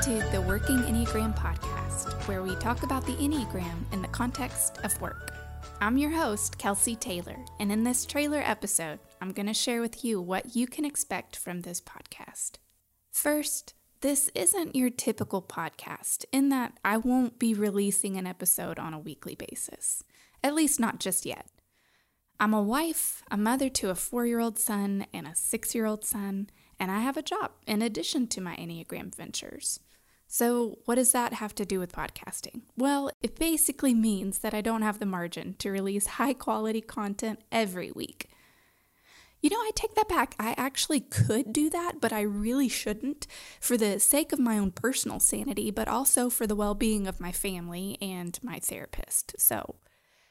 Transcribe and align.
to 0.00 0.10
the 0.32 0.40
Working 0.40 0.78
Enneagram 0.78 1.36
podcast, 1.36 2.12
where 2.26 2.42
we 2.42 2.56
talk 2.56 2.82
about 2.82 3.04
the 3.04 3.12
Enneagram 3.16 3.84
in 3.92 4.00
the 4.00 4.08
context 4.08 4.78
of 4.84 5.00
work. 5.00 5.34
I'm 5.80 5.98
your 5.98 6.10
host, 6.10 6.56
Kelsey 6.58 6.96
Taylor, 6.96 7.36
and 7.60 7.70
in 7.70 7.84
this 7.84 8.06
trailer 8.06 8.40
episode, 8.40 9.00
I'm 9.20 9.32
going 9.32 9.46
to 9.46 9.54
share 9.54 9.80
with 9.80 10.04
you 10.04 10.20
what 10.20 10.56
you 10.56 10.66
can 10.66 10.84
expect 10.84 11.36
from 11.36 11.60
this 11.60 11.80
podcast. 11.80 12.52
First, 13.10 13.74
this 14.00 14.30
isn't 14.34 14.74
your 14.74 14.90
typical 14.90 15.42
podcast 15.42 16.24
in 16.32 16.48
that 16.48 16.72
I 16.84 16.96
won't 16.96 17.38
be 17.38 17.52
releasing 17.52 18.16
an 18.16 18.26
episode 18.26 18.78
on 18.78 18.94
a 18.94 18.98
weekly 18.98 19.34
basis, 19.34 20.02
at 20.42 20.54
least 20.54 20.80
not 20.80 21.00
just 21.00 21.26
yet. 21.26 21.46
I'm 22.40 22.54
a 22.54 22.62
wife, 22.62 23.22
a 23.30 23.36
mother 23.36 23.68
to 23.68 23.90
a 23.90 23.94
four 23.94 24.26
year 24.26 24.40
old 24.40 24.58
son 24.58 25.06
and 25.12 25.26
a 25.26 25.34
six 25.34 25.74
year 25.74 25.86
old 25.86 26.04
son, 26.04 26.48
and 26.82 26.90
I 26.90 26.98
have 26.98 27.16
a 27.16 27.22
job 27.22 27.52
in 27.64 27.80
addition 27.80 28.26
to 28.26 28.40
my 28.40 28.56
Enneagram 28.56 29.14
ventures. 29.14 29.78
So, 30.26 30.78
what 30.84 30.96
does 30.96 31.12
that 31.12 31.34
have 31.34 31.54
to 31.54 31.64
do 31.64 31.78
with 31.78 31.92
podcasting? 31.92 32.62
Well, 32.76 33.12
it 33.22 33.38
basically 33.38 33.94
means 33.94 34.40
that 34.40 34.52
I 34.52 34.62
don't 34.62 34.82
have 34.82 34.98
the 34.98 35.06
margin 35.06 35.54
to 35.60 35.70
release 35.70 36.18
high 36.18 36.32
quality 36.32 36.80
content 36.80 37.38
every 37.52 37.92
week. 37.92 38.30
You 39.40 39.50
know, 39.50 39.58
I 39.58 39.70
take 39.76 39.94
that 39.94 40.08
back. 40.08 40.34
I 40.40 40.56
actually 40.58 40.98
could 40.98 41.52
do 41.52 41.70
that, 41.70 42.00
but 42.00 42.12
I 42.12 42.22
really 42.22 42.68
shouldn't 42.68 43.28
for 43.60 43.76
the 43.76 44.00
sake 44.00 44.32
of 44.32 44.40
my 44.40 44.58
own 44.58 44.72
personal 44.72 45.20
sanity, 45.20 45.70
but 45.70 45.86
also 45.86 46.30
for 46.30 46.48
the 46.48 46.56
well 46.56 46.74
being 46.74 47.06
of 47.06 47.20
my 47.20 47.30
family 47.30 47.96
and 48.02 48.36
my 48.42 48.58
therapist. 48.58 49.36
So, 49.38 49.76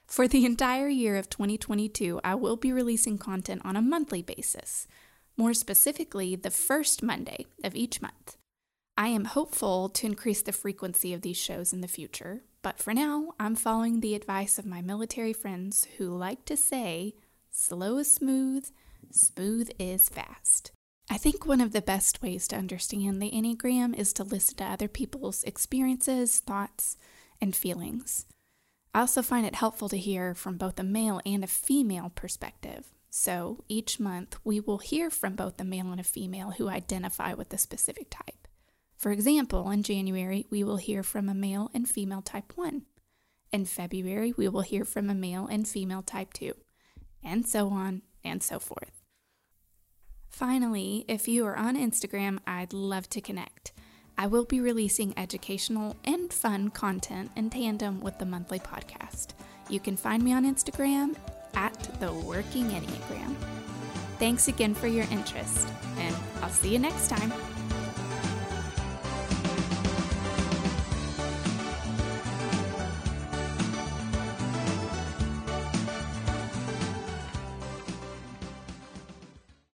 for 0.05 0.27
the 0.27 0.45
entire 0.45 0.89
year 0.89 1.15
of 1.15 1.29
2022, 1.29 2.19
I 2.25 2.35
will 2.35 2.57
be 2.57 2.73
releasing 2.73 3.17
content 3.17 3.61
on 3.63 3.77
a 3.77 3.81
monthly 3.81 4.21
basis 4.21 4.85
more 5.41 5.55
specifically, 5.55 6.35
the 6.35 6.51
first 6.51 7.01
Monday 7.01 7.47
of 7.63 7.75
each 7.75 7.99
month. 7.99 8.37
I 8.95 9.07
am 9.07 9.25
hopeful 9.25 9.89
to 9.89 10.05
increase 10.05 10.43
the 10.43 10.51
frequency 10.51 11.15
of 11.15 11.23
these 11.23 11.35
shows 11.35 11.73
in 11.73 11.81
the 11.81 11.87
future, 11.87 12.43
but 12.61 12.77
for 12.77 12.93
now, 12.93 13.33
I'm 13.39 13.55
following 13.55 14.01
the 14.01 14.13
advice 14.13 14.59
of 14.59 14.67
my 14.67 14.81
military 14.83 15.33
friends 15.33 15.87
who 15.97 16.15
like 16.15 16.45
to 16.45 16.55
say, 16.55 17.15
slow 17.49 17.97
is 17.97 18.11
smooth, 18.11 18.69
smooth 19.09 19.71
is 19.79 20.09
fast. 20.09 20.73
I 21.09 21.17
think 21.17 21.47
one 21.47 21.59
of 21.59 21.71
the 21.71 21.81
best 21.81 22.21
ways 22.21 22.47
to 22.49 22.55
understand 22.55 23.19
the 23.19 23.31
Enneagram 23.31 23.97
is 23.97 24.13
to 24.13 24.23
listen 24.23 24.57
to 24.57 24.63
other 24.63 24.87
people's 24.87 25.43
experiences, 25.43 26.37
thoughts, 26.37 26.97
and 27.41 27.55
feelings. 27.55 28.27
I 28.93 29.01
also 29.01 29.21
find 29.21 29.45
it 29.45 29.55
helpful 29.55 29.87
to 29.89 29.97
hear 29.97 30.35
from 30.35 30.57
both 30.57 30.79
a 30.79 30.83
male 30.83 31.21
and 31.25 31.43
a 31.43 31.47
female 31.47 32.11
perspective. 32.13 32.91
So 33.09 33.63
each 33.67 33.99
month, 33.99 34.37
we 34.43 34.59
will 34.59 34.79
hear 34.79 35.09
from 35.09 35.35
both 35.35 35.59
a 35.59 35.63
male 35.63 35.91
and 35.91 35.99
a 35.99 36.03
female 36.03 36.51
who 36.51 36.69
identify 36.69 37.33
with 37.33 37.53
a 37.53 37.57
specific 37.57 38.09
type. 38.09 38.47
For 38.97 39.11
example, 39.11 39.69
in 39.71 39.83
January, 39.83 40.45
we 40.49 40.63
will 40.63 40.77
hear 40.77 41.03
from 41.03 41.27
a 41.27 41.33
male 41.33 41.71
and 41.73 41.89
female 41.89 42.21
type 42.21 42.53
1. 42.55 42.83
In 43.51 43.65
February, 43.65 44.33
we 44.37 44.47
will 44.47 44.61
hear 44.61 44.85
from 44.85 45.09
a 45.09 45.15
male 45.15 45.47
and 45.47 45.67
female 45.67 46.03
type 46.03 46.33
2, 46.33 46.53
and 47.23 47.47
so 47.47 47.69
on 47.69 48.01
and 48.23 48.43
so 48.43 48.59
forth. 48.59 49.01
Finally, 50.29 51.03
if 51.07 51.27
you 51.27 51.45
are 51.45 51.57
on 51.57 51.75
Instagram, 51.75 52.39
I'd 52.47 52.71
love 52.71 53.09
to 53.09 53.19
connect. 53.19 53.73
I 54.21 54.27
will 54.27 54.45
be 54.45 54.59
releasing 54.59 55.17
educational 55.17 55.95
and 56.05 56.31
fun 56.31 56.69
content 56.69 57.31
in 57.35 57.49
tandem 57.49 58.01
with 58.01 58.19
the 58.19 58.25
monthly 58.27 58.59
podcast. 58.59 59.29
You 59.67 59.79
can 59.79 59.97
find 59.97 60.21
me 60.21 60.31
on 60.31 60.45
Instagram 60.45 61.15
at 61.55 61.73
the 61.99 62.13
Working 62.13 62.69
Enneagram. 62.69 63.35
Thanks 64.19 64.47
again 64.47 64.75
for 64.75 64.85
your 64.85 65.07
interest, 65.09 65.67
and 65.97 66.15
I'll 66.43 66.51
see 66.51 66.71
you 66.71 66.77
next 66.77 67.07
time. 67.07 67.33